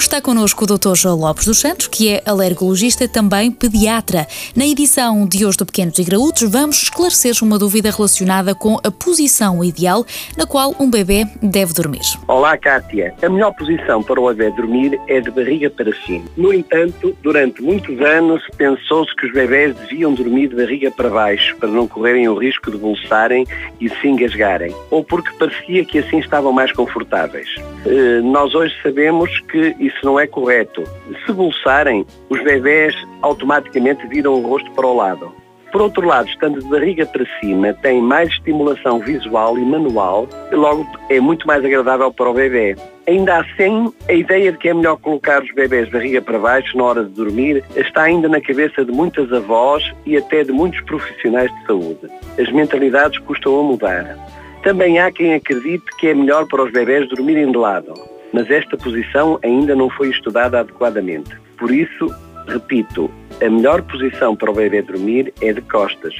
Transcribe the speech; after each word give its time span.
Hoje 0.00 0.06
está 0.06 0.22
connosco 0.22 0.64
o 0.64 0.66
Dr. 0.66 0.94
João 0.94 1.18
Lopes 1.18 1.44
dos 1.44 1.58
Santos, 1.58 1.86
que 1.86 2.08
é 2.08 2.22
alergologista 2.24 3.06
também 3.06 3.50
pediatra. 3.50 4.26
Na 4.56 4.64
edição 4.64 5.28
de 5.28 5.44
hoje 5.44 5.58
do 5.58 5.66
Pequenos 5.66 5.98
e 5.98 6.04
Graúdos, 6.04 6.42
vamos 6.50 6.84
esclarecer 6.84 7.34
uma 7.42 7.58
dúvida 7.58 7.90
relacionada 7.90 8.54
com 8.54 8.78
a 8.82 8.90
posição 8.90 9.62
ideal 9.62 10.06
na 10.38 10.46
qual 10.46 10.74
um 10.80 10.90
bebê 10.90 11.26
deve 11.42 11.74
dormir. 11.74 12.00
Olá, 12.26 12.56
Kátia. 12.56 13.12
A 13.22 13.28
melhor 13.28 13.52
posição 13.52 14.02
para 14.02 14.18
o 14.18 14.26
bebê 14.28 14.50
dormir 14.56 14.98
é 15.06 15.20
de 15.20 15.30
barriga 15.30 15.68
para 15.68 15.94
cima. 16.06 16.24
No 16.34 16.50
entanto, 16.50 17.14
durante 17.22 17.60
muitos 17.60 18.00
anos 18.00 18.42
pensou-se 18.56 19.14
que 19.16 19.26
os 19.26 19.34
bebés 19.34 19.76
deviam 19.76 20.14
dormir 20.14 20.48
de 20.48 20.56
barriga 20.56 20.90
para 20.90 21.10
baixo 21.10 21.54
para 21.56 21.68
não 21.68 21.86
correrem 21.86 22.26
o 22.26 22.38
risco 22.38 22.70
de 22.70 22.78
bolsarem 22.78 23.46
e 23.78 23.90
se 23.90 24.08
engasgarem, 24.08 24.74
ou 24.90 25.04
porque 25.04 25.30
parecia 25.38 25.84
que 25.84 25.98
assim 25.98 26.20
estavam 26.20 26.52
mais 26.52 26.72
confortáveis. 26.72 27.50
Eh, 27.84 28.22
nós 28.22 28.54
hoje 28.54 28.74
sabemos 28.82 29.30
que 29.40 29.89
isso 29.90 30.04
não 30.04 30.18
é 30.18 30.26
correto. 30.26 30.84
Se 31.26 31.32
bolsarem, 31.32 32.06
os 32.28 32.42
bebés 32.42 32.94
automaticamente 33.22 34.06
viram 34.06 34.34
o 34.34 34.40
rosto 34.40 34.70
para 34.72 34.86
o 34.86 34.96
lado. 34.96 35.32
Por 35.72 35.82
outro 35.82 36.04
lado, 36.04 36.28
estando 36.28 36.60
de 36.60 36.68
barriga 36.68 37.06
para 37.06 37.24
cima, 37.38 37.72
tem 37.74 38.02
mais 38.02 38.28
estimulação 38.30 38.98
visual 38.98 39.56
e 39.56 39.64
manual 39.64 40.28
e 40.50 40.56
logo 40.56 40.84
é 41.08 41.20
muito 41.20 41.46
mais 41.46 41.64
agradável 41.64 42.12
para 42.12 42.28
o 42.28 42.34
bebê. 42.34 42.76
Ainda 43.06 43.38
assim, 43.38 43.92
a 44.08 44.12
ideia 44.12 44.50
de 44.50 44.58
que 44.58 44.68
é 44.68 44.74
melhor 44.74 44.96
colocar 44.96 45.42
os 45.42 45.54
bebés 45.54 45.86
de 45.86 45.92
barriga 45.92 46.22
para 46.22 46.40
baixo 46.40 46.76
na 46.76 46.84
hora 46.84 47.04
de 47.04 47.10
dormir 47.10 47.62
está 47.76 48.02
ainda 48.02 48.28
na 48.28 48.40
cabeça 48.40 48.84
de 48.84 48.90
muitas 48.90 49.32
avós 49.32 49.84
e 50.04 50.16
até 50.16 50.42
de 50.42 50.50
muitos 50.50 50.80
profissionais 50.82 51.52
de 51.54 51.66
saúde. 51.66 52.08
As 52.36 52.50
mentalidades 52.50 53.18
custam 53.20 53.60
a 53.60 53.62
mudar. 53.62 54.16
Também 54.64 54.98
há 54.98 55.10
quem 55.12 55.34
acredite 55.34 55.84
que 55.98 56.08
é 56.08 56.14
melhor 56.14 56.46
para 56.48 56.64
os 56.64 56.72
bebés 56.72 57.08
dormirem 57.08 57.50
de 57.50 57.56
lado 57.56 58.09
mas 58.32 58.50
esta 58.50 58.76
posição 58.76 59.38
ainda 59.42 59.74
não 59.74 59.90
foi 59.90 60.10
estudada 60.10 60.60
adequadamente. 60.60 61.30
Por 61.58 61.70
isso, 61.70 62.06
repito, 62.46 63.10
a 63.44 63.48
melhor 63.48 63.82
posição 63.82 64.36
para 64.36 64.50
o 64.50 64.54
bebê 64.54 64.82
dormir 64.82 65.32
é 65.40 65.52
de 65.52 65.60
costas. 65.62 66.14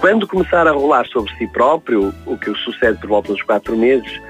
Quando 0.00 0.26
começar 0.26 0.66
a 0.66 0.72
rolar 0.72 1.06
sobre 1.06 1.32
si 1.36 1.46
próprio, 1.48 2.12
o 2.26 2.36
que 2.36 2.54
sucede 2.56 2.98
por 3.00 3.08
volta 3.08 3.32
dos 3.32 3.42
4 3.42 3.76
meses, 3.76 4.20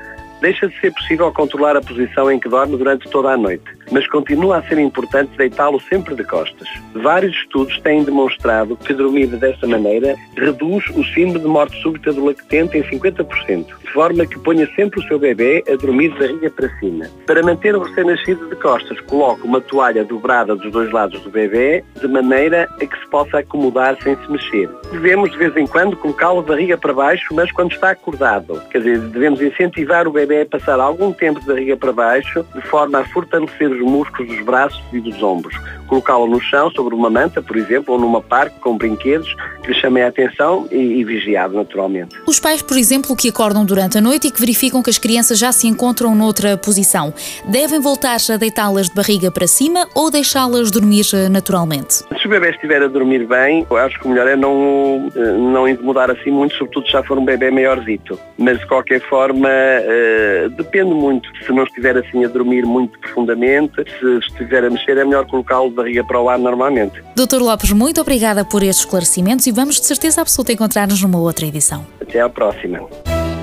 deixa 0.41 0.69
de 0.69 0.81
ser 0.81 0.92
possível 0.92 1.33
controlar 1.33 1.77
a 1.77 1.81
posição 1.81 2.31
em 2.31 2.39
que 2.39 2.48
dorme 2.48 2.77
durante 2.77 3.09
toda 3.11 3.31
a 3.31 3.37
noite 3.37 3.64
mas 3.91 4.06
continua 4.09 4.59
a 4.59 4.62
ser 4.62 4.79
importante 4.79 5.37
deitá-lo 5.37 5.81
sempre 5.81 6.15
de 6.15 6.25
costas. 6.25 6.69
Vários 6.95 7.34
estudos 7.37 7.79
têm 7.81 8.05
demonstrado 8.05 8.77
que 8.77 8.95
dormir 8.95 9.27
dessa 9.27 9.67
maneira 9.67 10.17
reduz 10.37 10.84
o 10.91 11.05
síndrome 11.05 11.41
de 11.41 11.47
morte 11.47 11.81
súbita 11.83 12.12
do 12.12 12.25
lactente 12.25 12.79
em 12.79 12.83
50%, 12.83 13.67
de 13.67 13.92
forma 13.92 14.27
que 14.27 14.39
ponha 14.39 14.69
sempre 14.75 15.01
o 15.01 15.09
seu 15.09 15.19
bebê 15.19 15.62
a 15.69 15.77
dormir 15.77 16.12
de 16.12 16.19
barriga 16.19 16.51
para 16.51 16.69
cima. 16.79 17.07
Para 17.27 17.42
manter 17.42 17.75
o 17.75 17.83
recém-nascido 17.83 18.48
de 18.48 18.57
costas, 18.57 19.01
coloque 19.03 19.42
uma 19.42 19.61
toalha 19.61 20.05
dobrada 20.05 20.55
dos 20.55 20.70
dois 20.73 20.91
lados 20.92 21.20
do 21.20 21.31
bebê, 21.31 21.84
de 22.01 22.09
maneira 22.09 22.69
a 22.81 22.87
que 22.87 22.98
se 22.98 23.07
possa 23.09 23.39
acomodar 23.39 23.97
sem 24.03 24.17
se 24.17 24.31
mexer. 24.31 24.69
Devemos, 24.92 25.31
de 25.31 25.39
vez 25.39 25.57
em 25.57 25.67
quando, 25.67 25.97
colocá-lo 25.97 26.42
de 26.42 26.48
barriga 26.48 26.77
para 26.77 26.92
baixo, 26.92 27.27
mas 27.33 27.51
quando 27.53 27.73
está 27.73 27.91
acordado. 27.91 28.61
Quer 28.70 28.79
dizer, 28.79 28.98
devemos 28.98 29.41
incentivar 29.41 30.07
o 30.07 30.12
bebê 30.12 30.42
a 30.42 30.47
passar 30.47 30.81
algum 30.81 31.12
tempo 31.12 31.41
de 31.41 31.47
barriga 31.47 31.77
para 31.77 31.92
baixo, 31.92 32.45
de 32.55 32.61
forma 32.62 33.01
a 33.01 33.05
fortalecer 33.05 33.76
os 33.77 33.91
músculos 33.91 34.29
dos 34.35 34.45
braços 34.45 34.83
e 34.93 35.01
dos 35.01 35.23
ombros. 35.23 35.57
Colocá-lo 35.87 36.27
no 36.27 36.41
chão, 36.41 36.71
sobre 36.71 36.95
uma 36.95 37.09
manta, 37.09 37.41
por 37.41 37.57
exemplo, 37.57 37.95
ou 37.95 38.01
numa 38.01 38.21
parque 38.21 38.59
com 38.61 38.77
brinquedos 38.77 39.35
que 39.63 39.73
lhe 39.73 39.81
chamem 39.81 40.03
a 40.03 40.09
atenção 40.09 40.67
e, 40.71 40.77
e 40.77 41.05
vigiado 41.05 41.55
naturalmente. 41.55 42.17
Os 42.27 42.41
pais, 42.41 42.63
por 42.63 42.77
exemplo, 42.77 43.15
que 43.15 43.29
acordam 43.29 43.65
durante 43.65 43.98
a 43.98 44.01
noite 44.01 44.29
e 44.29 44.31
que 44.31 44.41
verificam 44.41 44.83
que 44.83 44.91
as 44.91 44.98
crianças 44.98 45.39
já 45.39 45.53
se 45.53 45.67
encontram 45.67 46.15
noutra 46.15 46.57
posição, 46.57 47.13
devem 47.48 47.81
voltar 47.81 48.17
a 48.33 48.36
deitá-las 48.36 48.89
de 48.89 48.95
barriga 48.95 49.31
para 49.31 49.47
cima 49.47 49.86
ou 49.95 50.11
deixá-las 50.11 50.70
dormir 50.70 51.05
eh, 51.13 51.29
naturalmente? 51.29 52.05
Se 52.20 52.27
o 52.27 52.31
bebê 52.31 52.51
estiver 52.51 52.83
a 52.83 52.89
dormir 52.89 53.27
bem, 53.27 53.67
acho 53.70 53.98
que 54.01 54.07
o 54.07 54.11
melhor 54.11 54.27
é 54.27 54.36
não, 54.36 55.11
eh, 55.15 55.33
não 55.33 55.69
incomodar 55.69 56.11
assim 56.11 56.31
muito, 56.31 56.55
sobretudo 56.55 56.86
se 56.86 56.92
já 56.92 57.03
for 57.03 57.19
um 57.19 57.25
bebê 57.25 57.51
maiorzito. 57.51 58.19
Mas 58.39 58.59
de 58.59 58.67
qualquer 58.67 59.01
forma, 59.01 59.48
uh, 59.48 60.48
depende 60.51 60.95
muito. 60.95 61.29
Se 61.45 61.53
não 61.53 61.65
estiver 61.65 61.97
assim 61.97 62.25
a 62.25 62.29
dormir 62.29 62.65
muito 62.65 62.98
profundamente, 62.98 63.66
se 63.75 64.19
estiver 64.19 64.65
a 64.65 64.71
mexer, 64.71 64.97
é 64.97 65.05
melhor 65.05 65.27
colocá-lo 65.27 65.69
de 65.71 65.77
barriga 65.77 66.05
para 66.05 66.21
o 66.21 66.29
ar 66.29 66.39
normalmente. 66.39 67.03
Doutor 67.15 67.41
Lopes, 67.43 67.73
muito 67.73 68.01
obrigada 68.01 68.45
por 68.45 68.63
estes 68.63 68.85
esclarecimentos 68.85 69.47
e 69.47 69.53
vamos 69.53 69.81
de 69.81 69.87
certeza 69.87 70.21
absoluta 70.21 70.53
encontrar-nos 70.53 71.03
numa 71.03 71.19
outra 71.19 71.47
edição. 71.47 71.87
Até 72.01 72.21
à 72.21 72.29
próxima. 72.29 72.81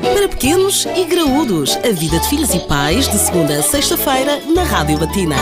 Para 0.01 0.27
pequenos 0.29 0.85
e 0.85 1.05
graúdos, 1.05 1.77
a 1.77 1.91
vida 1.91 2.19
de 2.19 2.29
filhos 2.29 2.53
e 2.53 2.59
pais, 2.67 3.07
de 3.07 3.17
segunda 3.17 3.55
a 3.55 3.61
sexta-feira, 3.61 4.39
na 4.53 4.63
Rádio 4.63 4.97
Batina. 4.97 5.35